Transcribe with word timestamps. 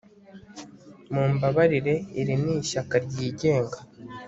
mumbabarire, 1.13 1.93
iri 2.19 2.35
ni 2.43 2.51
ishyaka 2.61 2.95
ryigenga 3.05 3.77